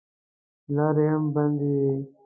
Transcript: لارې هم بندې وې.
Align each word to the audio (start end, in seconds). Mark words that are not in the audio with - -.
لارې 0.75 1.05
هم 1.13 1.23
بندې 1.35 1.69
وې. 1.81 1.93